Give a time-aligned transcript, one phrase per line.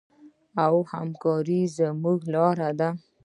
[0.65, 2.89] او همکاري زموږ لاره ده.